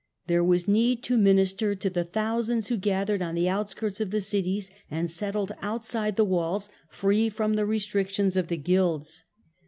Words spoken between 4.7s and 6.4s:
and settled outside the